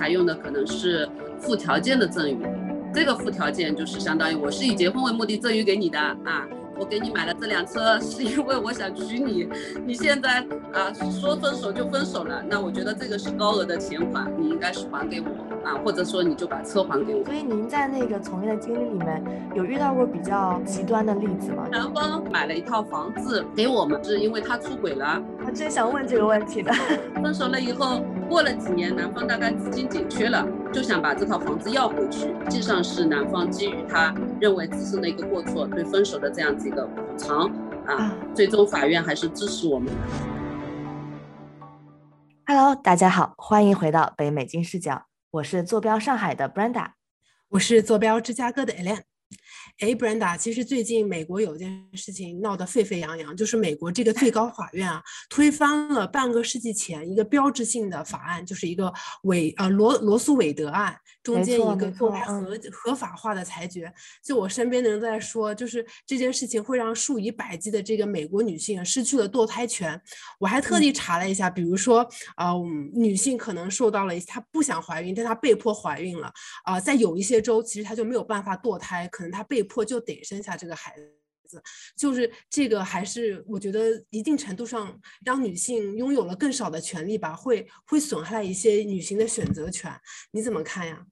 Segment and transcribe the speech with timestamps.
[0.00, 1.06] 采用的可能是
[1.38, 2.38] 附条件的赠与，
[2.90, 6.48] 这个附条件就是相当于我是以结婚为目的赠与给你的啊。
[6.78, 9.46] 我给你买了这辆车，是因为我想娶你。
[9.84, 10.38] 你现在
[10.72, 10.90] 啊
[11.20, 15.26] 说分手就分手了，那我觉得这个是高额的钱款，你应该是还给我
[15.62, 17.22] 啊，或者说你就把车还给我。
[17.26, 19.22] 所以您在那个从业的经历里面
[19.54, 21.68] 有遇到过比较极端的例子吗？
[21.70, 25.22] 男方买了一套房子给我们，是因为他出轨了。
[25.46, 26.72] 我真想问这个问题的。
[27.22, 32.32] 分手了以后，过了几年，男方大概资金紧缺了，就想把这套房子要回去。
[32.44, 36.68] 实际上是男方基于他认为自身的一个过错，对分手的这样子。
[36.68, 37.50] 一个补偿
[37.88, 39.94] 啊，最终法院还是支持我们的。
[42.46, 46.92] Hello，大家好，欢迎回到北美金视角，我是坐标上海的 Brenda，
[47.48, 49.09] 我是坐标芝加哥的 Ellen。
[49.80, 63.90] 哎，Brenda，其实最近美国有件事情闹得沸沸扬扬，就是美国这个最高法院啊，推翻了半个世纪前一个标志性的法案，就是一个韦呃罗罗素韦德案中间一个堕胎合合法化的裁决。
[64.22, 69.98] 就我身边的人都在说，就是这件事情会让数以百计的这个美国女性失去了堕胎权。
[70.38, 72.52] 我还特地查了一下，比如说啊，
[72.92, 76.30] 女性可能受到了她不想怀孕，但她被迫怀孕了
[76.64, 79.08] 啊，在有一些州其实她就没有办法堕胎。
[79.08, 80.96] 可能她被迫就得生下这个孩
[81.48, 81.62] 子，
[81.96, 89.90] 就是这个还是我觉得一定程度上让女性拥有了更少的权利吧，会会损害一些女性的选择权。
[90.32, 91.06] 你怎么看呀？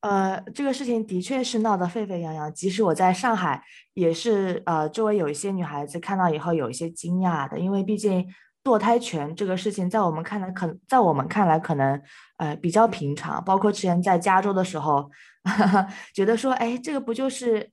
[0.00, 8.26] 呃，这个事情的确是闹得沸沸扬扬，即使我在上海也是，呃，周围有一些女孩子看到以后有一些惊讶的，因为毕竟
[8.64, 12.00] 堕胎权这个事情在我们看来，可在我们看来可能
[12.38, 15.10] 呃比较平常，包括之前在加州的时候。
[16.12, 17.70] 觉得说，哎，这个不就是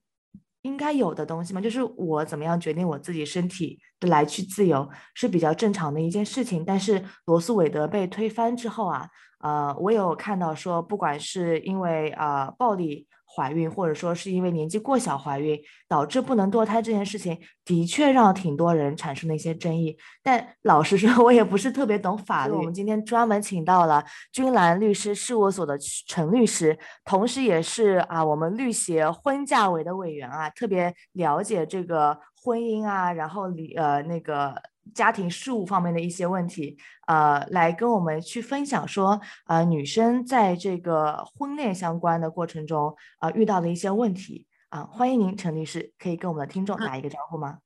[0.62, 1.62] 应该有的东西嘛？
[1.62, 6.64] 就是我怎么样决定我自己身体的来去自由是比较正常的一件事情。
[6.66, 9.08] 但是罗素韦德被推翻之后啊，
[9.40, 13.08] 呃，我有看到说，不管是因为啊暴力。
[13.30, 19.96] 怀孕，或者说是因为年纪过小怀孕导致不能堕胎这件事情，的确让挺多人产生了一些争议。
[20.24, 22.54] 但老实说，我也不是特别懂法律。
[22.54, 25.78] 我们今天专门请到了君兰律师事务所的
[26.08, 34.56] 陈律师，同时也是啊我们律协婚嫁委的委员啊，特别了解这个婚姻啊，然后离呃那个。
[34.94, 36.78] 家庭事务方面的一些问题，
[37.08, 47.60] 呃，来跟我们去分享说，呃，女生在这个婚恋相关的过程中，呃，遇到的一些问题啊，欢迎您，陈律师，可以跟我们的听众打一个招呼吗？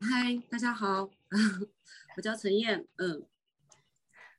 [0.00, 1.08] 嗨，大家好，
[2.16, 3.26] 我叫陈燕，嗯，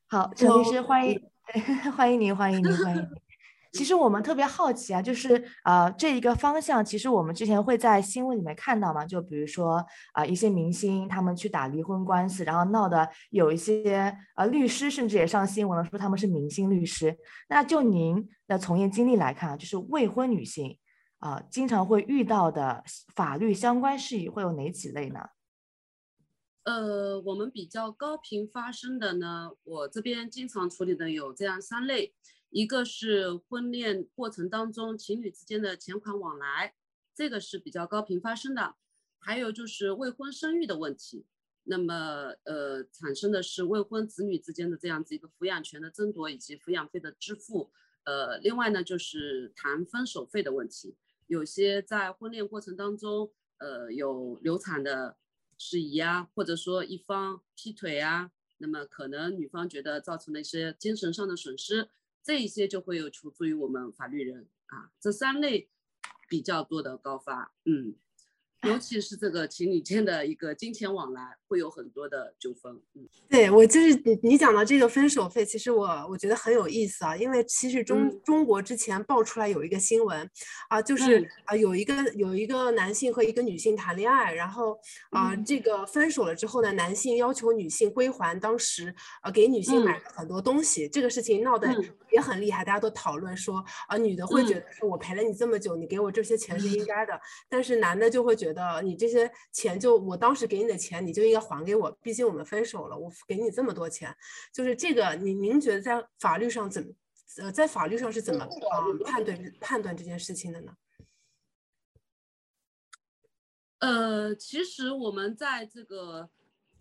[0.07, 1.21] 好，陈律师，欢迎，
[1.95, 3.26] 欢迎您，欢迎您，欢迎您。
[3.77, 17.15] 其实我们特别好奇啊，就是呃这一个方向，其实我们之前会在新闻里面看到嘛，就比如说啊一些明星他们去打离婚官司，然后闹的有一些呃律师甚至也上新闻了，说他们是明星律师。
[17.49, 20.75] 那就您的从业经历来看，就是未婚女性
[21.19, 22.83] 啊经常会遇到的
[23.13, 25.19] 法律相关事宜会有哪几类呢？
[26.63, 32.15] 呃，我们比较高频发生的呢，我这边经常处理的有这样三类。
[32.49, 36.73] 一个是婚恋过程当中情侣之间的钱款往来，
[37.13, 38.75] 这个是比较高频发生的。
[39.19, 41.25] 还有就是未婚生育的问题，
[41.63, 47.71] 那么呃产生的是未婚子女之间的这样子一个抚养权的争夺以及抚养费的支付。
[48.05, 55.17] 呃，另外呢就是谈分手费的问题，有些在婚恋过程当中，呃有流产的
[55.57, 61.89] 事宜啊，或者说一方劈腿啊，那么可能女方觉得造成了一些精神上的损失。
[62.27, 65.69] 这一些就会有求助于我们法律人啊，这三类
[66.27, 67.95] 比较多的高发，嗯。
[68.63, 72.73] 尤其是这个情侣间的一个金钱往来，会有很多的纠纷。
[72.95, 80.29] 嗯，对我就是你你讲的这个分手费，其实我我觉得很有意思啊，因为其实中中国之前爆出来有一个新闻
[80.69, 84.77] 啊，就是啊有一个有一个男性和一个女性谈恋爱，然后
[85.11, 91.69] 啊这个分手了之后呢，男性要求女性归还当时呃给女性买了很多东西，这个事情闹得
[92.11, 101.91] 也很厉害，大家都讨论说啊女的会觉得说我陪了你这么久，你给我这些钱是应该的，但是男的就会觉觉得你这些钱就我当时给你的钱，你就应该还给我。
[102.01, 104.15] 毕竟我们分手了，我给你这么多钱，
[104.53, 105.15] 就是这个。
[105.15, 106.93] 您您觉得在法律上怎么
[107.39, 108.47] 呃，在法律上是怎么
[109.03, 110.77] 判断判断这件事情的呢？
[113.79, 116.29] 呃，其实我们在这个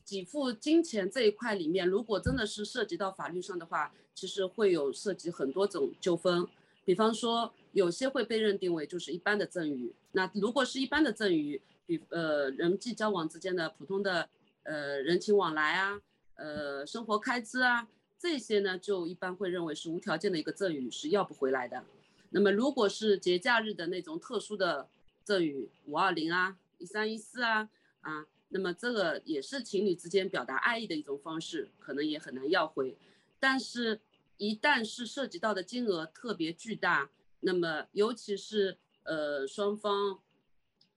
[0.06, 6.46] 给付金钱这一块里面，如果真的是涉及到法律上的话，其实会有涉及很多种纠纷。
[6.84, 9.92] 比方说，有些会被认定为就是一般的赠与。
[10.12, 14.26] 那如果是一般的赠与，比呃人际交往之间的普通的
[14.62, 16.00] 呃人情往来啊，
[16.36, 17.86] 呃生活开支啊，
[18.18, 21.84] 这些呢就一般会认为是无条件的一个赠与，是要不回来的。
[22.30, 24.88] 那么如果是节假日的那种特殊的
[25.22, 27.68] 赠与，五二零啊、一三一四啊
[28.00, 32.96] 啊，那么这个也是情侣之间表达爱意的一种方式，可能也很难要回。
[33.38, 34.00] 但是，
[34.38, 37.10] 一旦是涉及到的金额特别巨大，
[37.46, 40.20] 那么尤其是呃双方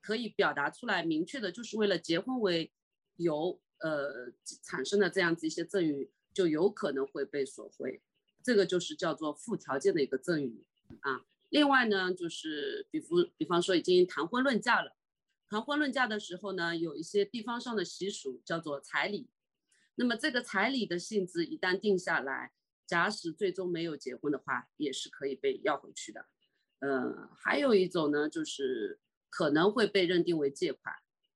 [0.02, 2.72] 可以表达出来明确的，就是为了结婚为
[3.18, 8.02] 由呃产生的这样子一些赠与，就有可能会被索回。
[8.42, 10.66] 这个就是叫做附条件的一个赠与
[11.02, 11.24] 啊。
[11.50, 14.96] 另外呢，就是比如比方说已经谈婚论嫁了，
[15.48, 19.30] 谈婚论嫁的时候呢，有一些地方上的习俗叫做彩礼。
[19.96, 22.54] 那么这个彩礼的性质一旦定下来，
[22.88, 26.26] 假使最终没有结婚的话，也是可以被要回去的。
[26.80, 29.00] 呃，还有一种呢，就是
[29.30, 30.96] 可能会被认定为借款。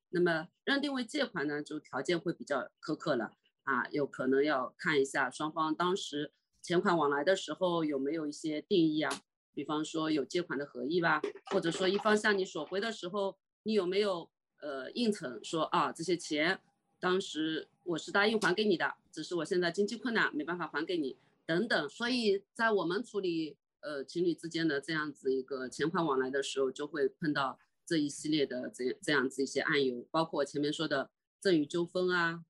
[0.10, 3.32] 那么认定为借款呢，就条件会比较苛刻了
[3.64, 6.32] 啊，有可能要看一下双方当时
[6.62, 9.12] 钱款往来的时候有没有一些定义啊，
[9.54, 14.30] 比方说有借款的合意吧，或者说一方向你索回的时候，你有没有
[14.62, 16.60] 呃应承说啊这些钱。
[17.00, 21.90] 当时我是答应还给你的，只是我现在经济困难，没办法还给你，等等。
[21.90, 32.44] 所以在我们处理呃情侣之间的这样子一个钱款往来的时候，就会碰到这一系列的这这样子一些案由，包括前面说的赠与纠纷啊，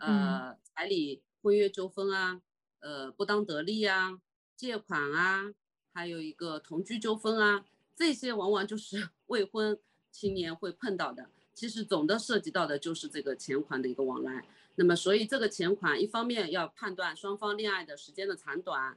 [0.00, 2.42] 呃彩礼婚约纠纷啊，
[2.80, 4.20] 呃不当得利啊，
[4.56, 5.54] 借款啊，
[5.94, 7.64] 还有一个同居纠纷啊，
[7.94, 9.78] 这些往往就是 未婚
[10.10, 11.30] 青年会碰到的。
[11.54, 14.46] 其实总的涉及到的就是这个钱款的一个往来，
[14.76, 18.96] 那么所以这个钱款一方面要判断双方恋爱的时间的长短，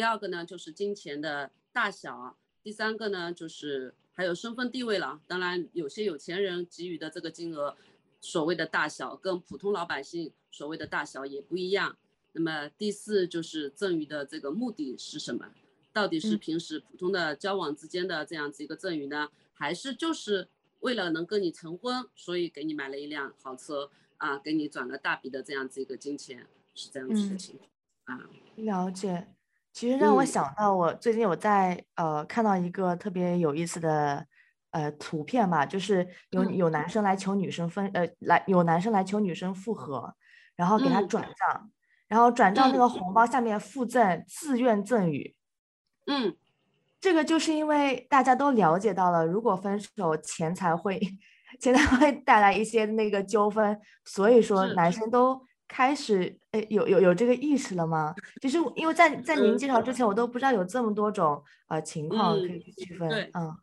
[0.00, 5.20] 第二个呢就是金钱的大小，第三个呢就是还有身份地位了。
[5.26, 7.76] 当然有些有钱人给予的这个金额，
[8.18, 11.98] 所谓的大小跟普通老百姓所谓的大小也不一样。
[12.32, 15.52] 那么第四就是赠与的这个目的是什么？
[15.92, 20.48] 到底是平时普通的交往之间的这样子一个赠与呢，还是就是？
[20.78, 28.30] 为了能跟你成婚，所以给你买了一辆豪车啊，给你转了大笔的这样子一个金钱，是这样子的情况啊。
[28.56, 29.28] 了解，
[29.72, 34.26] 其实让我想到，我最近有在呃看到一个特别有意思的
[34.70, 40.14] 呃图片嘛，就是有有男生来求女生分呃来有男生来求女生复合，
[40.56, 41.70] 然后给他转账，
[42.08, 45.34] 然后转账那个红包下面附赠自愿赠与，
[46.06, 46.36] 嗯。
[47.02, 51.00] 这个就是因为大家都了解到了，如果分手，钱财会，
[51.58, 55.40] 钱财会带来一些那个纠纷，所以说男生都
[55.70, 58.12] 开始，诶，有有有这个意识了吗？
[58.42, 63.08] 其实因为在在您介绍之前，我都不知道有这么多种呃情况可以区分。
[63.08, 63.56] 对，嗯，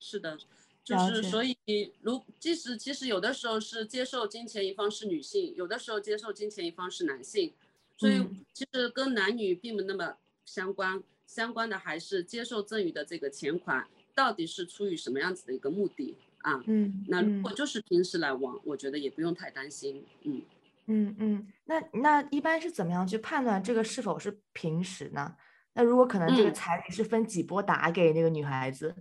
[0.00, 0.36] 是的，
[0.82, 1.56] 就是所以，
[2.02, 7.54] 如即使其实有的时候是接受金钱一方是女性，有的时候接受金钱一方是男性，
[7.96, 11.00] 所以其实跟男女并不那么相关。
[11.26, 13.86] 相关的还是接受赠与的这个钱款，
[14.16, 16.60] 到底是出于什么样子的一个目的啊？
[16.66, 20.04] 嗯，那如果就是平时来往，我觉得也不用太担心。
[20.24, 20.42] 嗯
[20.92, 25.36] 嗯嗯，那那一般是怎么样去判断这个是否是平时呢？
[25.74, 28.92] 那如果可能这个彩礼是分几波打给那个女孩子，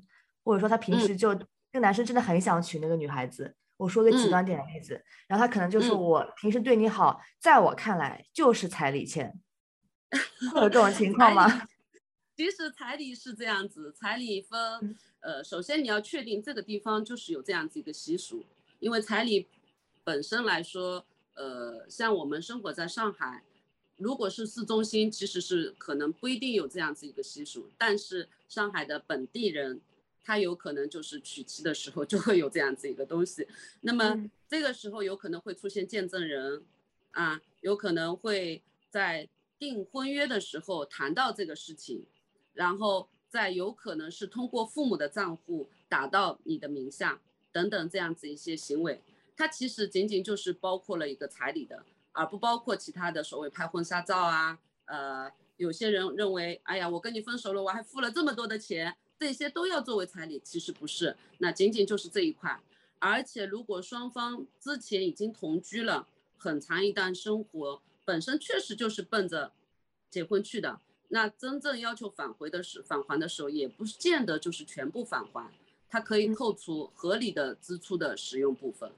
[0.43, 9.41] 或者说他平时就这个男生真的很想娶那个女孩子，我说个极端点的例子，然后他可能就是我平时对你好，在我看来就是彩礼钱，
[10.53, 11.67] 会有这种情况吗？
[12.37, 18.45] 其实彩礼是这样子，彩礼分，呃，首先你要确定这个地方就是有这样子一个习俗，
[18.79, 19.47] 因为彩礼
[20.05, 21.03] 本身来说，
[21.39, 23.43] 呃，像我们生活在上海，
[23.95, 29.79] 如果是市中心，其实是可能不一定有这样子一个习俗，但是上海的本地人，
[30.21, 33.47] 他有可能就是娶妻的时候就会有这样子一个东西，
[33.79, 36.61] 那么这个时候有可能会出现见证人，
[37.11, 42.05] 啊，有可能会在订婚约的时候谈到这个事情。
[42.51, 47.21] 然后再有可能是通过父母的账户打到你的名下
[47.53, 49.01] 等等这样子一些行为，
[49.39, 54.59] 它其实仅仅就是包括了一个彩礼的，而不包括其他的所谓拍婚纱照啊。
[54.83, 62.59] 呃，有些人认为，哎呀，我跟你分手了，我还付了这么多的钱，这些都要作为彩礼，其实不是，那仅仅就是这一块。
[62.99, 66.05] 而且如果双方之前已经同居了
[66.37, 69.53] 很长一段生活，本身确实就是奔着
[70.09, 70.81] 结婚去的。
[71.07, 75.49] 那真正要求返回的时返还的时候，也不是见得就是全部返还，
[75.87, 78.91] 它可以扣除合理的支出的使用部分，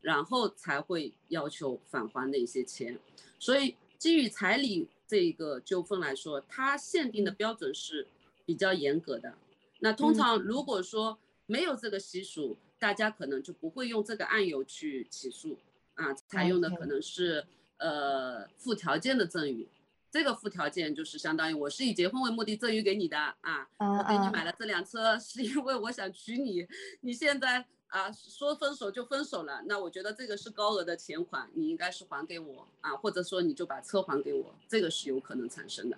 [0.00, 2.98] 然后才会要求返还那些钱。
[3.38, 8.06] 所以基于彩礼这个纠纷来说，它限定的标准是
[8.44, 9.34] 比较严格的。
[9.80, 15.58] 那通常如果说没有这个习俗，大家可能就不会用这个案由去起诉
[15.94, 17.46] 啊，采用的可能是
[17.78, 19.68] 呃附条件的赠与。
[20.10, 26.66] 这个附条件就是相当于我是以结婚为目的赠与给你的啊，嗯我给你嗯买了这辆车是因为我想娶你，
[27.00, 35.96] 你现在啊说分手就分手了，那我觉得这个是高额的钱款，你应该是还给我啊，或者说你就把车还给我，这个是有可能产生的。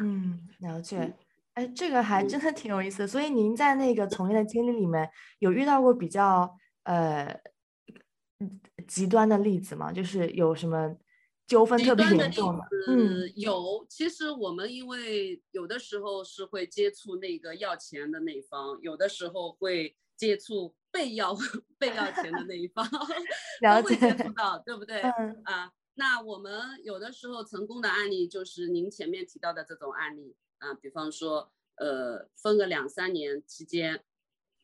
[0.00, 1.14] 嗯，了解嗯。
[1.54, 3.06] 哎，这个还嗯真的挺有意思的。
[3.08, 7.24] 所以您在那个从业的经历里面，有遇到过比较呃
[8.38, 9.92] 嗯极端的例子吗？
[9.92, 10.96] 就是有什么
[11.48, 12.62] 纠纷极特别严重的？
[12.86, 21.34] 嗯有，其实我们因为有的时候是会接触那个要钱的那一方，有的时候会接触被要
[21.78, 22.84] 被要钱的那一方，
[23.62, 25.00] 了都会接解触到，对不对？
[25.02, 34.04] 嗯啊，那我们有的时候成功的案例就是您前面提到的这种案例啊，比方说呃分个两三年期间，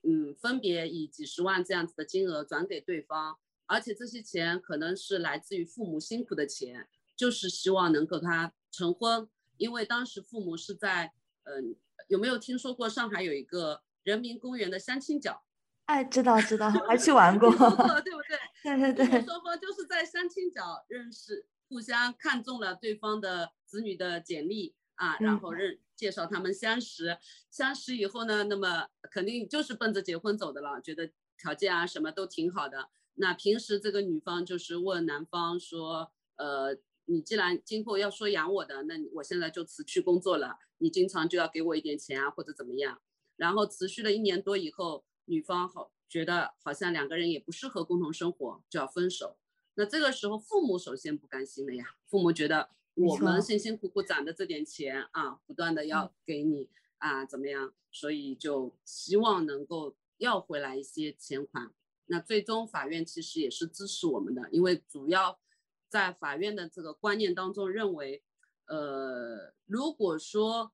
[0.03, 11.13] 嗯，分别以几十万这样子的金额转给对方，而且这些钱可能是来自于父母辛苦的钱，就是希望能够他成婚，因为当时父母是在
[11.47, 11.77] 嗯、
[12.09, 15.43] 有没有听说过上海有一个人民公园的相亲角？
[15.87, 18.39] 哎，知道知道，还去玩过 对不对？
[18.65, 27.19] 对对对，双方就是在相亲角认识，互相看中了对方的子女的简历啊，然嗯后认介绍他们相识，
[27.51, 32.89] 相识以后呢，那么肯定就是奔着结婚走的了，觉得条件啊什么都挺好的。
[33.17, 43.01] 那平时这个女方就是问男方说，呃，你既然今后要说养我的，那你我现在就辞去工作了，你经常就要给我一点钱啊，或者怎么样。
[43.37, 49.37] 然后持续了一年多以后，女方好觉得好像两个人也不适合共同生活，就要分手。
[49.75, 57.73] 那这个时候父母首先不甘心了呀，父母觉得我们辛辛苦苦攒的这点钱啊，不断的要给你啊，怎么样？
[57.91, 61.73] 所以就希望能够要回来一些钱款。
[62.07, 65.41] 那最终法院其实也是支持我们的，因为主要
[65.89, 68.23] 在法院的这个观念当中认为，
[68.67, 70.73] 呃，如果说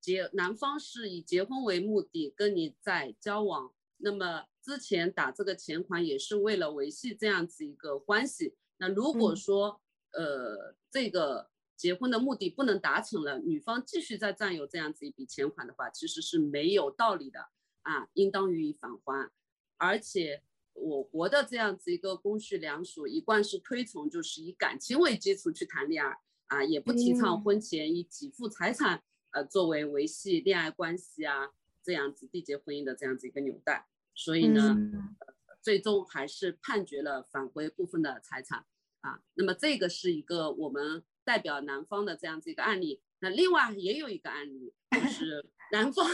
[0.00, 8.54] 结男方是以结婚为目的跟你在交往，那么之前打这个钱款也是为了维系这样子一个关系。
[8.78, 9.80] 那如果嗯说、
[10.12, 17.40] 呃这个结婚的目的不能达成了，女方继续再占有这样子一笔钱款的话，其实是没有道理的
[17.82, 19.30] 啊，应当予以返还。
[19.76, 20.42] 而且
[20.72, 29.02] 我国的这样子一个公序良俗，一贯是推崇就是以感情为基础去谈恋爱啊，也不提倡嗯婚前以给付财产
[29.32, 31.50] 呃作为维系恋爱关系啊
[31.82, 33.86] 这样子缔结婚姻的这样子一个纽带。
[34.14, 35.16] 所以呢，嗯
[35.62, 38.64] 最终还是判决了返回部分的财产
[39.00, 39.20] 啊。
[39.34, 43.02] 那么这个是一个我们代表男方的这样子一个案例。
[43.20, 46.06] 那另外也有一个案例，就是 男方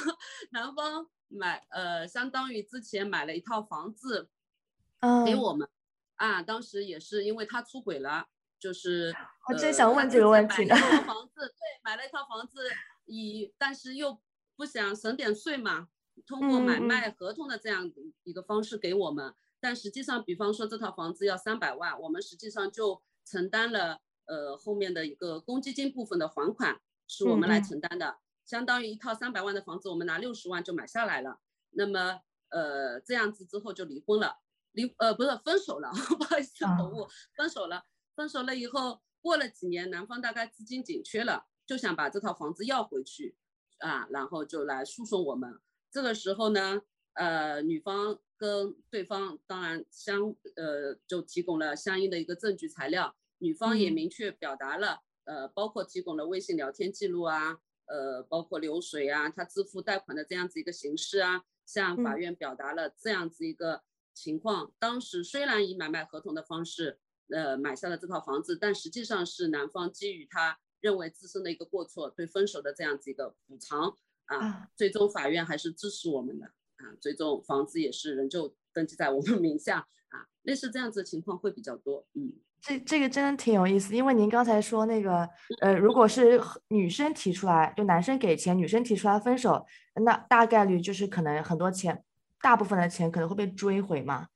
[0.50, 4.28] 男方买呃，相当于之前买了一套房子
[5.24, 5.68] 给嗯，我们
[6.16, 9.14] 啊，当时也是因为他出轨了，就是
[9.48, 12.68] 我真呃想问这个问题呢买了一套 房子，对，买了一套房子，
[13.06, 14.20] 以但是又
[14.54, 15.88] 不想省点税嘛，
[16.26, 17.90] 通过买卖合同的这样
[18.24, 31.40] 一个方式给我们，但实际上，比方说这套房子要三百万，我们实际上就承担了呃后面的一个公积金部分的还款是我们来承担的，相当于一套三百万的房子，我们拿六十万就买下来了。
[31.70, 32.20] 那么
[32.50, 34.38] 呃这样子之后就离婚了，
[34.72, 37.84] 离呃不是分手了， 不好意思啊口误，分手了。
[38.14, 43.36] 分手了以后，过了几年，男方大概资金紧缺了，就想把这套房子要回去，
[43.78, 45.58] 啊，然后就来诉讼我们。
[45.90, 46.82] 这个时候呢，
[47.14, 63.82] 呃，女方跟对方当然相呃就提供了相应的一个证据材料，女方也嗯明确表达了，呃，包括提供了微信聊天记录啊，呃，包括流水啊，他支付贷款的这样子一个形式啊，向法嗯院表达了这样子一个
[64.12, 64.72] 情况。
[64.78, 66.98] 当时虽然以买卖合同的方式，
[67.30, 73.92] 呃，买下了这套房子，但实际上是男方基于他认为自身的一个过错，对分手的这样子一个补偿
[74.26, 79.78] 啊，啊，最终法院还是支持我们的啊，最终房子也是仍旧登记在我们名下
[80.10, 82.32] 啊，类似这样子的情况会比较多，嗯。
[82.60, 85.28] 这这个真的挺有意思，因为您刚才说那个，
[85.60, 89.64] 呃，如果是和女生提出来，就男生给钱，女生提出来分手，
[90.04, 92.02] 那大概率就是可能很多钱，
[92.40, 94.28] 大部分的钱可能会被追回嘛，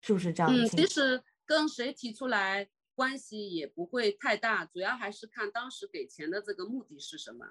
[0.00, 7.46] 是不是这样的嗯，其实跟谁提出来关系也不会太大，主要还是看当时给钱的这个目的是什么。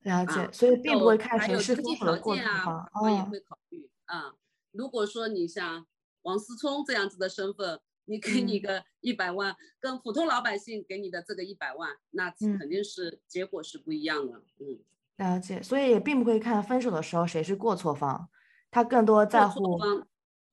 [0.00, 2.84] 了解，啊所以并不会看谁是经济条件啊，错方。
[2.84, 4.34] 法官也哦，会考虑啊。
[4.72, 5.86] 如果说你像
[6.22, 14.40] 王思聪这样子的身份，你给你嗯个一百万，跟普通老百姓给你的这个一百万，那嗯肯定是结果是不一样的。
[14.60, 14.78] 嗯，
[15.16, 18.28] 了解，所以也并不会看分手的时候谁是过错方，
[18.70, 20.06] 他更多在乎，方，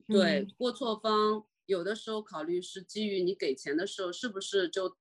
[0.06, 4.96] 对嗯，过错方有的时候考虑是基于你给钱的时候是不是就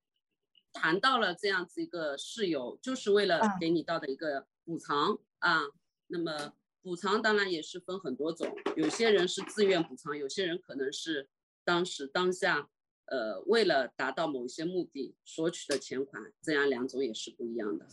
[0.74, 5.62] 谈到了这样子一个事由，就是为了给你到的一个补偿啊。
[6.08, 11.30] 那么补偿当然也是分很多种，有些人是自愿补偿，有些人可能是
[11.64, 12.70] 当时当下
[13.06, 17.88] 呃为了达到某一些目的索取的钱款，这样两种也是不一样的。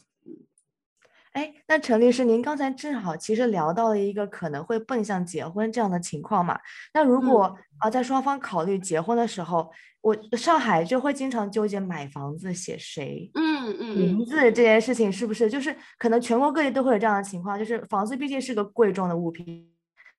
[1.34, 1.42] 嗯。
[1.42, 6.58] 哎，那陈律师，您刚才正好其实聊到了一个可能会奔向结婚这样的情况嘛？
[6.94, 9.70] 那如果啊，在双方考虑结婚的时候，
[10.02, 17.58] 我上海就会经常纠结买房子写谁，嗯嗯，名字这件事情是不是就是可能全国各地都会有这样的情况？
[17.58, 19.72] 就是房子毕竟是个贵重的物品，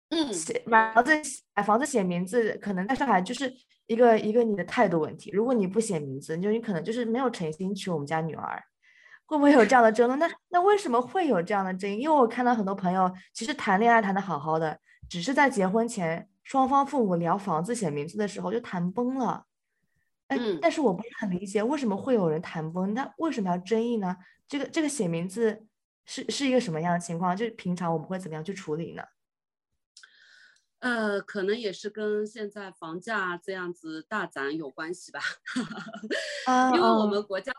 [0.09, 1.11] 嗯，写买房子
[1.55, 3.53] 买房子写名字，可能在上海就是
[3.87, 5.29] 一个一个你的态度问题。
[5.31, 8.63] 如果你不写名字，就你可能就是没有诚心娶我们家女儿。
[9.33, 10.19] 会不会有这样的争论？
[10.19, 12.01] 那那为什么会有这样的争议？
[12.01, 19.45] 因为我看到很多朋友其实谈恋爱谈的好好的，只是在结婚前双方父母聊房子写名字的时候就谈崩了。
[20.27, 24.15] 哎，但是我不是很理解为什么会有人谈崩，那为什么要争议呢？
[24.47, 25.65] 这个这个写名字
[26.05, 27.35] 是是一个什么样的情况？
[27.35, 29.01] 就是平常我们会怎么样去处理呢？
[30.77, 35.19] 呃，可能也是跟现在房价这样子大涨有关系吧。
[36.75, 37.51] 因为我们国家。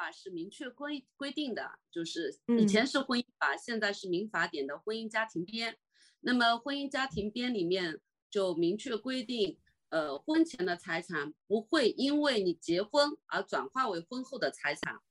[0.00, 5.76] 法是明确规规定的，就是以前是婚姻法，现在是民法典的婚姻家庭编。
[6.20, 9.58] 那么婚姻家庭编里面就明确规定，
[9.90, 15.02] 呃，婚前的财产不会因为你结婚而转化为婚后的财产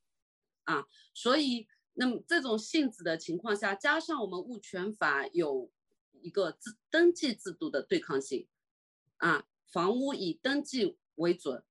[0.63, 0.87] 啊。
[1.13, 5.71] 所以，那么这种性质的情况下，加上我们物权法有
[6.13, 8.47] 一个制登记制度的对抗性
[9.17, 11.63] 啊，房屋以登记为准，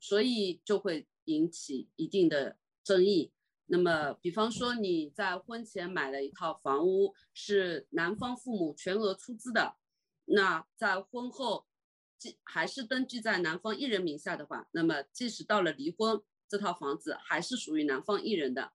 [0.00, 1.06] 所以就会。
[1.26, 3.32] 引起一定的争议。
[3.66, 9.76] 那么，比方说你在婚前买了一套房屋，是男方父母全额出资的，
[10.24, 11.66] 那在婚后，
[12.16, 18.72] 即还是登记在男方一人名下的话，那么即使到了离婚，这套房子还是属于男方一人的。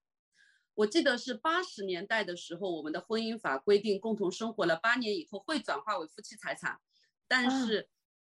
[0.73, 6.79] 我记得是八十年代的时候，我们的婚姻法规定，共同生活了八年以后会转化为夫妻财产，
[7.29, 7.87] 但是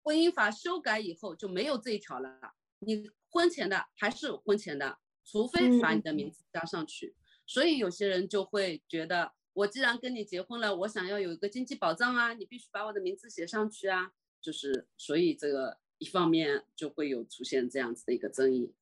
[0.02, 2.52] 婚姻法修改以后就没有这一条了。
[2.86, 3.10] 你。
[3.34, 7.16] 婚前的还是婚前的，除非把你的名字加上去。
[7.46, 14.12] 所以有些人就会觉得，我既然跟你结婚了，我想要有一个经济保障啊，你必须把我的名字写上去啊。
[14.42, 18.74] 就是所以这个一方面就会有出现这样子的一个争议。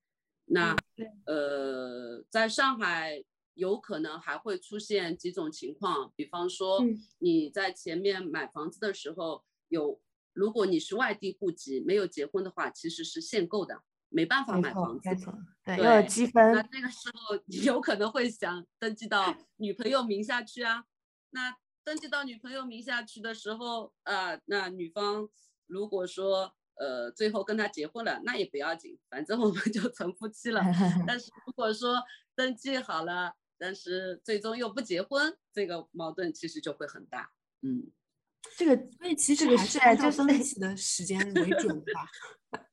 [0.47, 0.75] 那
[1.27, 6.85] 呃，在上海有可能还会出现几种情况，比方说
[7.21, 13.85] 你在前面买房子的时候有，如果你是外地户籍没有结婚的话，其实是限购的。
[14.11, 15.09] 没办法买房子，
[15.64, 16.53] 对，要有积分。
[16.53, 20.85] 那那个时候有可能会想登记到 女朋友名下去啊。
[21.31, 25.29] 那登记到女朋友名下去的时候，呃，那女方
[25.66, 30.61] 如果说呃最后跟他结婚了，那也不要紧，反正我们就成夫妻了。
[31.07, 32.03] 但是如果说
[32.35, 37.31] 登记好了，但是最终又不结婚，这个矛盾其实就会很大。
[37.62, 37.90] 嗯，
[38.57, 42.09] 这个所以其实还是按照分期的时间为准吧。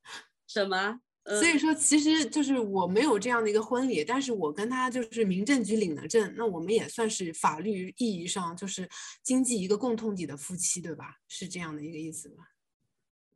[0.48, 1.02] 什么？
[1.28, 8.88] 所以说，其实就是我没有这样的一个婚礼，但是我跟他就是民政局领了证，那我们也算是法律意义上就是
[9.22, 11.18] 经济一个共同体的夫妻，对吧？
[11.28, 12.54] 是这样的一个意思吧？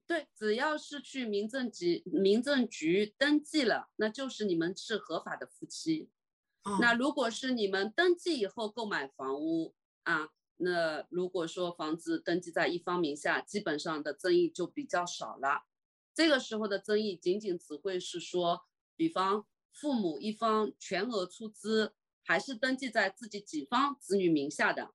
[0.07, 6.09] 对，只要是去民政局民政局登记了，那就是你们是合法的夫妻。
[6.79, 9.73] 那如果是你们登记以后购买房屋
[10.03, 15.63] 啊，那如果说房子登记在一方名下，基本上的争议就比较少了。
[16.13, 18.61] 这个时候的争议仅仅只会是说，
[18.95, 21.93] 比方父母一方全额出资，
[22.23, 24.91] 还是登记在自己己方子女名下的，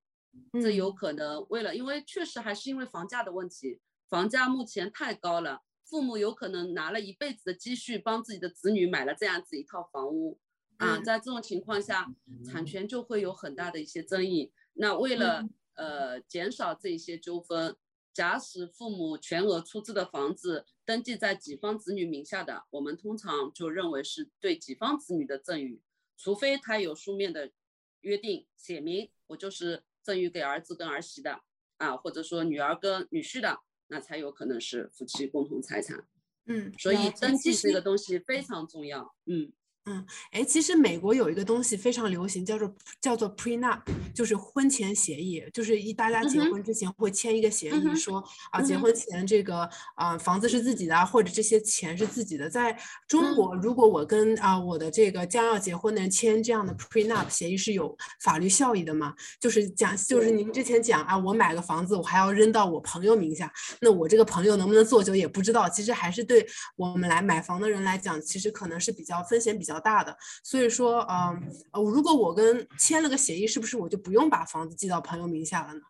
[0.62, 10.38] 这有可能为了，因为确实还是因为房价的问题，房价目前太高了，父母有可能拿了一辈子的积蓄帮自己的子女买了这样子一套房屋，
[10.76, 12.06] 啊，在这种情况下，
[12.44, 14.52] 产权就会有很大的一些争议。
[14.74, 17.74] 那为了呃减少这些纠纷。
[18.16, 25.82] 假使父母全额出资的房子登记在己方子女名下的，我们通常就认为是对己方子女的赠与，
[26.16, 27.52] 除非他有书面的
[28.00, 31.42] 约定写明我就是赠与给儿子跟儿媳的
[31.76, 36.08] 啊，或者说女儿跟女婿的，那才有可能是夫妻共同财产。
[36.46, 39.14] 嗯，所以登记这个东西非常重要。
[39.26, 39.52] 嗯。
[39.88, 43.78] 嗯，哎，其实美国有一个东西非常流行，叫做叫做 prenup，
[44.12, 48.20] 就是婚前协议，就是一大家结婚之前会签一个协议，说
[48.50, 52.50] 啊，结婚前这个啊房子是自己的，或者这些钱是自己的。
[52.50, 59.14] 在中国，如果我跟啊我的这个将要结婚的人签这样的 prenup 协议，是有法律效益的吗？
[59.38, 65.68] 就是讲，就是您之前讲啊，我买个房子，我还要扔到我朋友名下，那我这个朋友能不能做久也不知道。
[65.68, 66.44] 其实还是对
[66.74, 69.75] 我们来买房的人来讲，其实可能是比较风险比较。
[69.76, 70.16] 较大的。
[70.42, 75.80] 所以说，嗯，呃，如果我跟签了个协议，是不是我就不用把房子记到朋友名下了呢？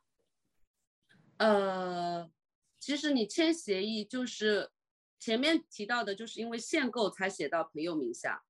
[1.38, 2.30] 呃，
[2.80, 4.70] 其实你签协议就是
[5.20, 8.42] 前面提到的，就是因为限购才写到朋友名下，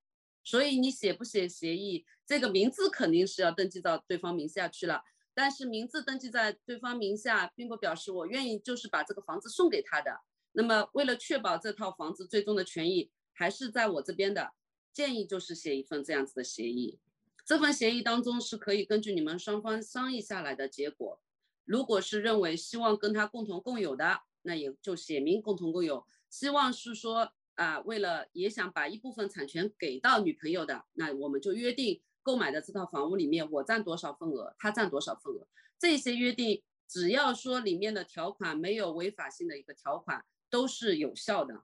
[0.43, 5.03] 所以你写不写协议，这个名字肯定是要登记到对方名下去了。
[5.33, 10.21] 但是名字登记在对方名下，并不表示我愿意就是把这个房子送给他的。
[10.53, 14.51] 那么为了确保这套房子最终的权益还是在我这边的，
[14.97, 16.97] 建议就是写一份这样子的协议。
[17.45, 21.21] 这份协议当中是可以根据你们双方商议下来的结果。
[21.65, 26.03] 如果是认为希望跟他共同共有的，那也就写明共同共有。
[26.31, 35.47] 希望是说啊，为了也想把一部分产权给到女朋友的，那我们就约定购买的这套房屋里面我占多少份额，他占多少份额。
[35.77, 41.61] 这些约定只要说里面的条款没有违法性的一个条款，都是有效的。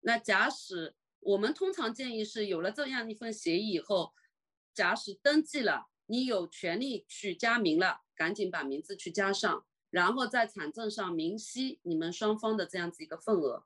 [0.00, 4.12] 那假使我们通常建议是有了这样一份协议以后，
[4.74, 8.02] 假使登记了，你有权利去加名了。
[8.16, 13.64] 赶紧把名字去加上，然后在产证上明晰你们双方的这样子一个份额，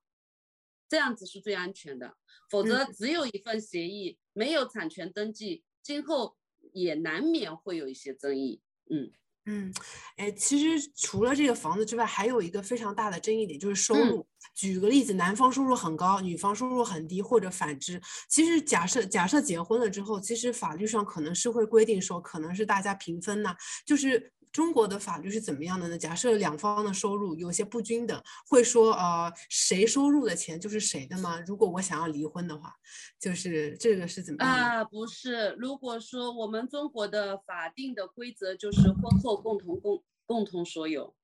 [0.88, 2.18] 这样子是最安全的。
[2.50, 6.36] 否则只有一份协议，没有产权登记，今后
[6.74, 8.60] 也难免会有一些争议。
[8.90, 9.12] 嗯。
[9.46, 9.72] 嗯，
[10.16, 14.24] 哎，其实除了这个房子之外，还有一个非常大的争议点就是收入。
[14.54, 18.00] 举个例子，男方收入很高，女方收入很低，或者反之。
[18.28, 24.32] 其实假设假设结婚了之后，其实法律上可能是会规定说，可能是大家平分呐，就是。
[24.52, 25.96] 中国的法律是怎么样的呢？
[25.96, 31.40] 假设两方的收入有些不均等，会说呃谁收入的钱就是谁的吗？
[31.46, 32.74] 如果我想要离婚的话，
[33.18, 34.84] 就是这个是怎么样啊？
[34.84, 41.14] 不是，如果说我们中国的法定的规则就是婚后共同共共同所有，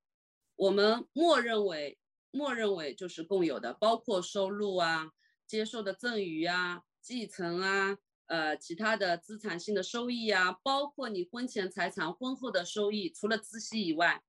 [0.56, 1.98] 我们默认为
[2.30, 5.10] 默认为就是共有的，包括收入啊、
[5.46, 7.98] 接受的赠与啊、继承啊。
[8.28, 14.22] 呃，其他的资产性的收益啊，包括你婚前财产、婚后的收益，除了孳息以外，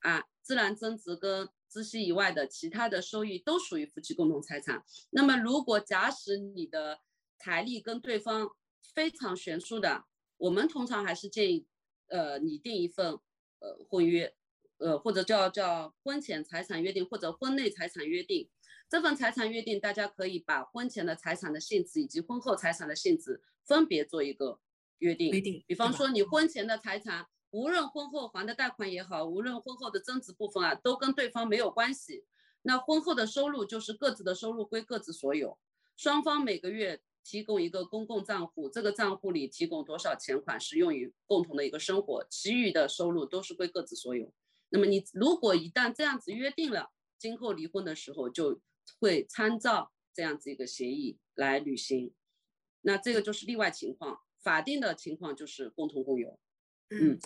[0.00, 4.84] 啊，自然增值跟孳息以外的其他的收益都属于夫妻共同财产。
[5.10, 7.00] 那么，如果假使你的
[7.38, 8.50] 财力跟对方
[8.94, 10.04] 非常悬殊的，
[10.36, 11.66] 我们通常还是建议，
[12.08, 13.18] 呃，拟定一份
[13.60, 14.34] 呃婚约，
[14.76, 18.50] 呃，或者叫叫婚前财产约定或者婚内财产约定。
[18.88, 24.60] 这份财产约定，大家可以把婚前的财产的性质以及婚后财产的性质分别做一个
[25.00, 25.30] 约定。
[25.30, 32.24] 约定，比方说你婚前的财产，无论婚后还的贷款也好，无论婚后的增值部分啊，都跟对方没有关系。
[32.62, 35.58] 那婚后的收入就是各自的收入归各自所有，
[35.94, 44.32] 双方每个月提供一个公共账户，这个账户里提供多少钱款是用于共同的一个生活，其余的收入都是归各自所有。
[44.70, 48.62] 那么你如果一旦这样子约定了，今后离婚的时候就。
[48.98, 52.14] 会参照这样子一个协议来履行，
[52.82, 56.38] 那这个就是例外情况，法定的情况就是共同共有。
[56.90, 57.18] 嗯。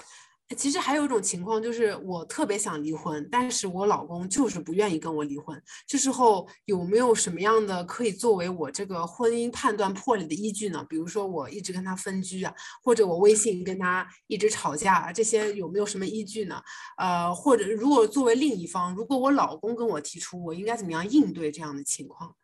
[0.55, 5.61] 其实还有一种情况，就是我特别想离婚，但是我老公就是不愿意跟我离婚。
[5.87, 10.85] 这时候有没有什么样的可以作为我这个婚姻判断破裂的依据呢？
[10.89, 16.63] 比如说我一直跟他分居啊，或者我微信跟他一直吵架啊，这些有没有什么依据呢？
[16.99, 22.35] 呃，或者如果作为另一方，如果我老公跟我提出，我应该怎么样应对这样的情况？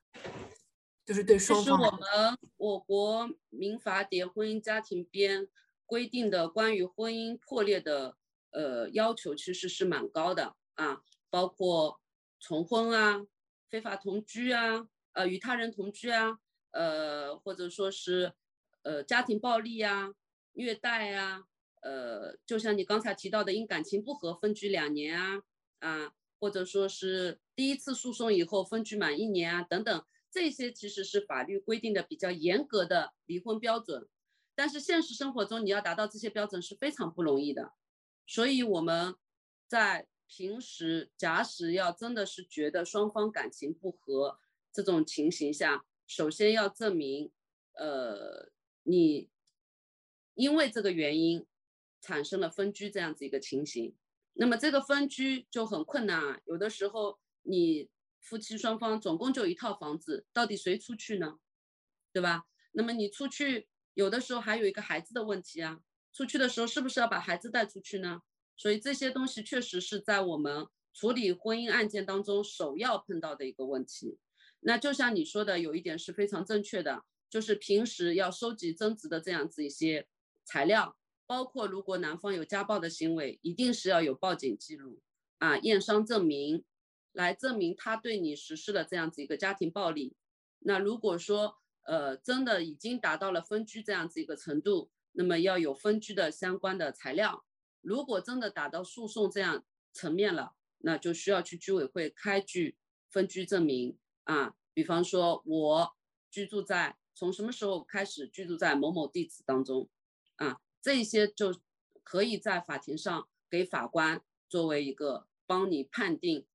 [1.04, 1.78] 就是对双方。
[1.78, 5.48] 是我们我国民法典婚姻家庭编。
[5.88, 8.14] 规定的关于婚姻破裂的
[8.50, 11.98] 呃要求其实是蛮高的啊，包括
[12.38, 13.26] 重婚啊、
[13.70, 16.38] 非法同居啊、呃与他人同居啊、
[16.72, 18.34] 呃或者说是
[18.82, 20.12] 呃家庭暴力啊、
[20.52, 21.44] 虐待啊、
[21.80, 25.42] 呃就像你刚才提到的因感情不和分居两年啊
[25.80, 34.06] 啊，或者说是第一次诉讼以后分居满一年啊等等，这些其实是法律规定的比较严格的离婚标准。
[34.58, 37.74] 但是现实生活中，你要达到这些标准是非常不容易的，
[38.26, 39.14] 所以我们
[39.68, 44.40] 在平时假使要真的是觉得双方感情不和
[44.72, 47.30] 这种情形下，首先要证明，
[47.74, 48.50] 呃，
[48.82, 49.30] 你
[50.34, 51.46] 因为这个原因
[52.00, 53.94] 产生了分居这样子一个情形，
[54.32, 56.40] 那么这个分居就很困难啊。
[56.46, 61.38] 有的时候你夫妻双方总共就一套房子，到底谁出去呢？
[62.12, 62.48] 对吧？
[62.72, 63.68] 那么你出去。
[63.98, 65.80] 有的时候还有一个孩子的问题啊，
[66.12, 68.22] 出去的时候是不是要把孩子带出去呢？
[68.56, 74.16] 所以这些东西确实是在我们处理婚姻案件当中首要碰到的一个问题。
[74.60, 80.06] 那就像你说的，有一点是非常正确的，就是平时要收集争执的这样子一些
[80.44, 85.00] 材料，包括如果男方有家暴的行为，一定是要有报警记录
[85.38, 86.64] 啊，验伤证明，
[87.10, 90.14] 来证明他对你实施了这样子一个家庭暴力。
[90.60, 91.56] 那如果说，
[91.88, 97.46] 呃，真的已经达到了分居这样子一个程度，那么要有分居的相关的材料。
[97.80, 102.76] 如果真的达到诉讼这样层面了，那就需要去居委会开具
[103.08, 104.54] 分居证明啊。
[104.74, 105.96] 比方说，我
[106.30, 109.88] 居住在从什么时候开始居住在某某地址当中
[110.36, 111.58] 啊，这一些就
[112.02, 116.46] 可以在法庭上给法官作为一个帮你判定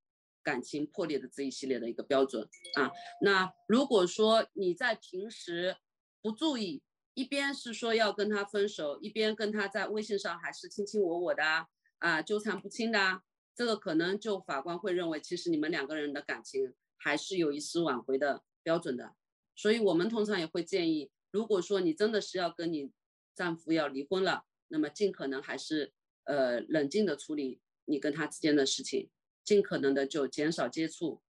[0.44, 2.92] 感情破裂的这一系列的一个标准啊。
[3.22, 5.78] 那如果说你在平时
[6.22, 6.84] 不注意，
[7.16, 11.68] 一边是说要跟他分手，一边跟他在微信上还是卿卿我我的
[12.00, 13.22] 啊，纠缠不清的，
[13.56, 19.16] 这个可能就法官会认为，其实你们两个人的感情还是有一丝挽回的标准的。
[19.56, 22.92] 所以我们通常也会建议，如果说你真的是要跟你
[23.36, 29.12] 丈夫要离婚了，那么尽可能还是呃冷静的处理你跟他之间的事情，
[29.44, 31.22] 尽可能的就减少接触。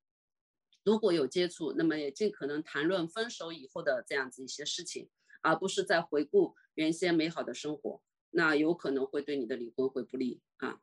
[0.84, 5.08] 如果有接触，那么也尽可能谈论分手以后的这样子一些事情。
[5.46, 8.00] 而不是在回顾原先美好的生活，
[8.30, 10.78] 那有可能会对你的离婚会不利啊。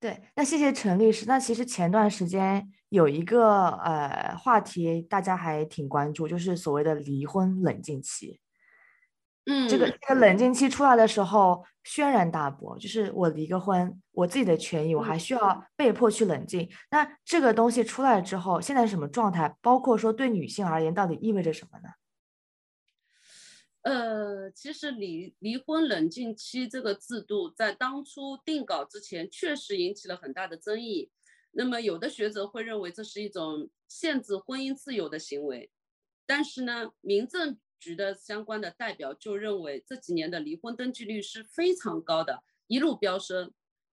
[0.00, 1.26] 对，那谢谢陈律师。
[1.26, 8.40] 那其实前段时间有一个呃话题，大家还挺关注，就是所谓的离婚冷静期。
[9.46, 16.68] 嗯，这个这个冷静期出来的时候轩然大波，就是我离个婚，我自己的权益，我还需要被迫去冷静。
[16.90, 19.56] 那这个东西出来之后，现在是什么状态？
[19.62, 21.90] 包括说对女性而言，到底意味着什么呢？
[23.82, 31.12] 呃，其实离离婚冷静期这个制度在当初定稿之前，确实引起了很大的争议。
[31.52, 35.70] 那么有的学者会认为这是一种限制婚姻自由的行为，
[36.26, 37.56] 但是呢，民政
[37.86, 43.52] 局的相关的代表就认为这几年的离婚登记率是非常高的，一路飙升。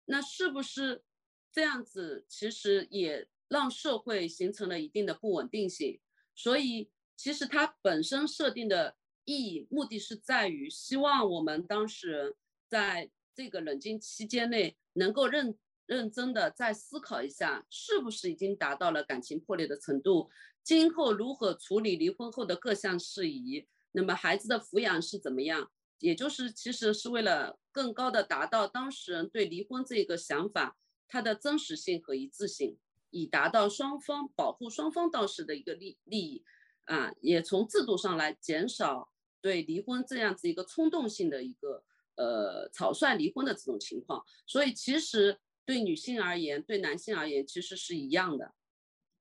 [0.05, 1.03] 那是不是
[1.51, 2.25] 这样子？
[2.29, 5.99] 其实也让社会形成了一定的不稳定性。
[6.35, 8.95] 所以，其实它本身设定的。
[9.25, 12.33] 意义目的是在于希望我们当事人
[12.67, 20.31] 在这个冷静期间内能够认认真的再思考一下，是不是已经达到了感情破裂的程度，
[20.63, 25.71] 今后如何处理离婚后的各项事宜，那么孩子的抚养是怎么样？
[25.99, 32.77] 也就是其实是为了更高的达到当事人对离婚这个想法它的真实性和一致性，
[33.09, 36.43] 以达到双方保护双方当事的一个利利益
[36.85, 39.11] 啊，也从制度上来减少。
[39.41, 41.81] 对离婚这样子一个冲动性的一个
[42.15, 48.53] 呃草率离婚的这种情况，所以其实对女性而言，对男性而言其实是一样的，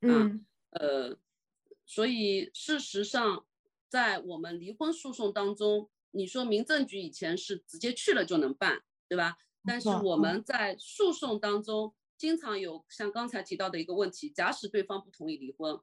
[0.01, 1.17] 嗯呃，
[1.87, 3.47] 所以事实上
[3.89, 9.37] 在我们离婚诉讼当中，你说民政局以前是直接去了就能办，对吧？
[9.65, 15.79] 但是我们在诉讼当中经常有像刚才提到的一个问题，假使对方不同意离婚，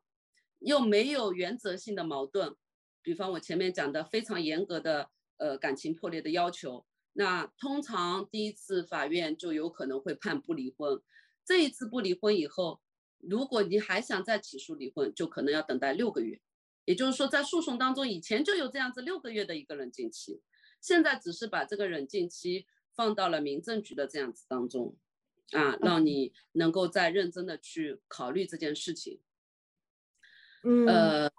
[0.59, 2.55] 又没有原则性的矛盾。
[3.01, 10.99] 比方我前面讲的非常严格的呃感情破裂的要求，那通常第一次法院就有可能会判不离婚。
[11.45, 12.81] 这一次不离婚以后，
[13.19, 16.41] 如果你还想再起诉离婚，就可能要等待六个月。
[16.85, 20.41] 也就是说，在诉讼当中以前就有这样子六个月的一个冷静期，
[20.79, 24.95] 现在只是把这个冷静期放到了民政局的这样子当中，
[25.51, 29.19] 啊，让你能够再认真的去考虑这件事情。
[30.63, 31.31] 嗯，呃。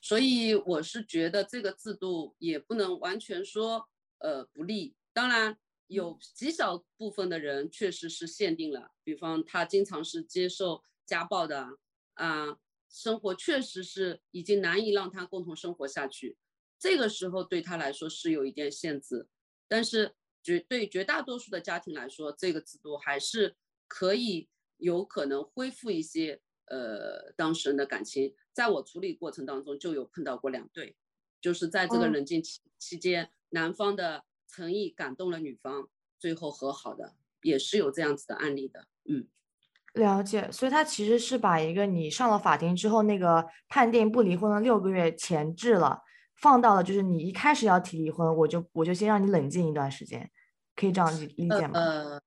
[0.00, 11.78] 所以我是觉得这个制度也不能完全说呃不利，当然有极小部分的人确实是限定了，比方他经常是接受家暴的
[12.14, 16.36] 啊，生活确实是已经难以让他共同生活下去，
[16.78, 19.28] 这个时候对他来说是有一点限制，
[19.66, 26.40] 但是绝对绝大多数的家庭来说，这个制度还是可以有可能恢复一些。
[26.70, 30.94] 呃，当事人的感情，在我处理过程当中就有碰到过两对，
[31.40, 38.86] 就是在这个冷静期期间，男方的诚意感动了女方，最后和好的，也是有这样子的案例的。
[39.08, 39.26] 嗯，
[39.94, 40.50] 了解。
[40.50, 46.02] 所以他其实是把一个你上了法庭之后那个判定不离婚的六个月前置了，
[46.36, 50.30] 放到了就是你一开始要提离婚，我就我就先让你冷静一段时间，
[50.76, 51.72] 可以这样理理解吗？
[51.80, 52.22] 呃。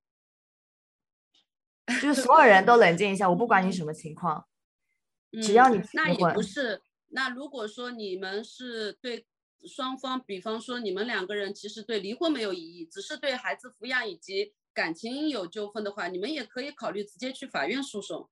[1.99, 4.45] 就是所有人都冷静一下，我不管你什么情况，
[5.43, 6.81] 只要你那也不是。
[7.09, 9.25] 那如果说你们是对
[9.65, 18.29] 双方，比方说你们两个人其实对离婚没有异议，只是对孩子抚养以及感情有纠纷的话，你们也可以考虑直接去法院诉讼，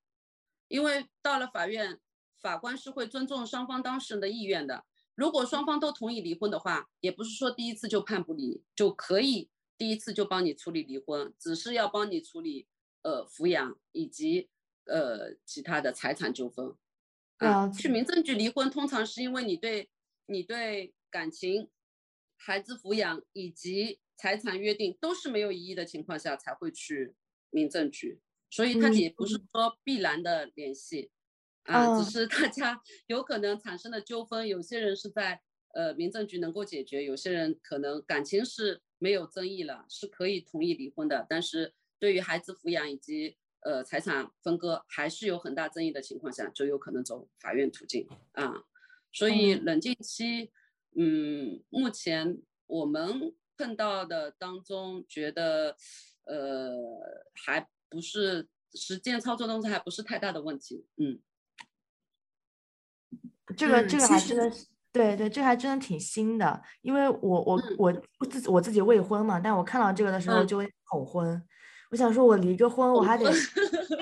[0.68, 2.00] 因为到了法院，
[2.42, 4.86] 法官是会尊重双方当事人的意愿的。
[5.16, 12.68] 如果双方都同意离婚的话，也不是说第一次就判不离就可以第一次就帮你处理离婚，只是要帮你处理。
[13.02, 14.50] 呃，抚养以及
[14.84, 16.76] 呃其他的财产纠纷
[17.38, 19.90] 啊，去民政局离婚，通常是因为你对
[20.26, 21.70] 你对感情、
[22.36, 27.16] 孩子抚养以及财产约定都是没有疑义的情况下，才会去
[27.52, 28.20] 民政局。
[28.50, 31.10] 所以它也不是说必然的联系，
[31.64, 35.40] 啊，只是大家有可能产生的纠纷，有些人是在
[35.74, 41.26] 呃民政局能够解决，有些人可能感情是没有争议了，是可以同意离婚的。
[41.30, 48.66] 但是对于孩子抚养以及呃财产分割还是有很大争议的情况下，就有可能走法院途径啊。
[49.14, 50.52] 所以冷静期，
[50.96, 55.76] 嗯，目前我们碰到的当中，觉得
[56.24, 56.72] 呃
[57.46, 57.68] 还。
[57.92, 61.20] 不是实践操作当中还不是太大的问题，嗯，
[63.58, 67.92] 这个这个还真的是对对，这还真的挺新的，因为我我我
[68.30, 71.44] 自己我自己未婚嘛，但我看到这个的时候就会恐婚。
[71.92, 73.26] 我想说，我离个婚，我还得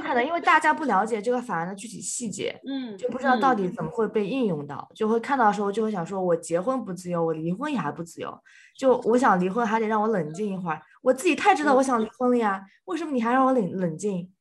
[0.01, 8.37] 可能，因为大家不了解这个法案的具体细节， 嗯，就不知道到底怎么会被应用到，就会看到的时候就会想说，我结婚不自由，我离婚也还不自由，
[8.77, 14.33] 就我想离婚还得让我冷静一会儿，我自己太知道我想离婚了呀，为什么你还让我冷冷静？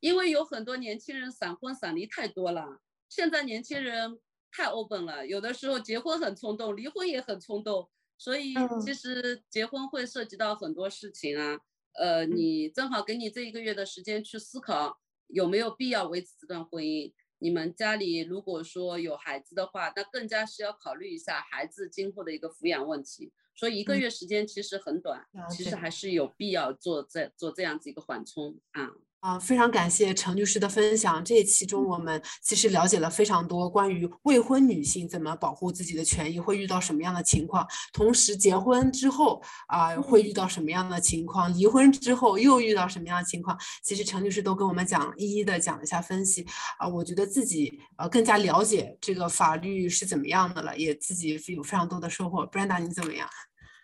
[0.00, 4.18] 因为有很多年轻人闪婚闪离太多了，现在年轻人
[4.54, 8.52] 太 open 了，有的时候结婚很冲动，离婚也很冲动，所以
[8.84, 11.58] 其实结婚会涉及到很多事情啊。
[11.94, 17.12] 呃，你正好给你这一个月的时间去思考有没有必要维持这段婚姻。
[17.38, 23.32] 你们家里如果说有孩子的话，那更加是要考虑一下孩子今后的一个抚养问题。
[23.54, 28.92] 所以一个月时间其实很短，其实还是有必要做这做这样子一个缓冲啊。
[29.22, 31.24] 啊，非常感谢陈律师的分享。
[31.24, 43.56] 这一期中，我们其实了解了非常多关于未婚女性怎么保护自己的权益，会遇到什么样的情况；同时，结婚之后啊，会遇到什么样的情况；离婚之后又遇到什么样的情况。
[43.84, 46.44] 其实陈律师都跟我们讲，一一的讲了一下分析。
[46.78, 52.44] 啊，我觉得自己呃更加了解这个法律是怎么样的了，也自己有非常多的收获。
[52.44, 53.28] Brenda，你怎么样？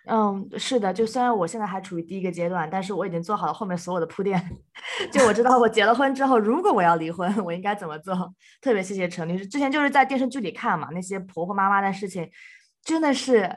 [0.07, 4.43] 嗯，是的，就虽然我现在还处于第一个阶段，但是我已经做好了后面所有的铺垫。
[5.13, 8.15] 就我知道，我结了婚之后，如果我要离婚，我应该怎么做？
[8.63, 12.31] 特别谢谢陈律师，之前就是在电视剧里看嘛，那些婆婆妈妈的事情，
[12.83, 13.55] 真的是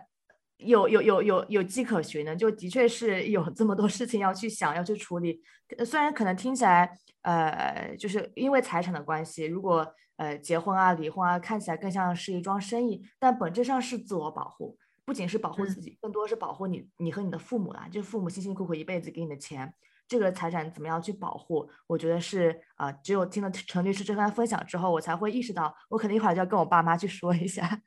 [0.57, 5.41] 有有有有有迹可循的，就的确是有这么多事情要去想，要去处理。
[5.85, 14.77] 虽然可能听起来，呃，就是因为财产的关系，如果呃结婚啊、离婚啊，看起来更像是一桩生意，但本质上是自我保护。
[15.11, 17.85] 不仅是保护自己，更多是保护你，你和你的父母啦。
[17.91, 19.73] 就是父母辛辛苦苦一辈子给你的钱，
[20.07, 21.69] 这个财产怎么样去保护？
[21.85, 27.81] 我觉得是啊，只有听了陈律师这番分享之后，我才会意识到，我可能一会儿就要跟我爸妈去说一下。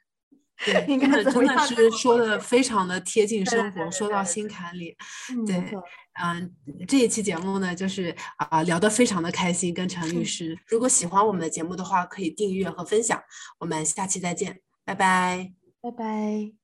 [0.67, 4.95] 对，应该真的是说的非常的贴近生活，说到心坎里。
[5.47, 5.57] 对，
[6.23, 6.55] 嗯，
[6.87, 10.55] 这一期节目呢，就是啊聊得非常的开心，跟陈律师。
[10.67, 13.19] 如果喜欢我们的节目的话，可以订阅和分享。
[13.59, 16.63] 我们下期再见，拜拜，拜拜。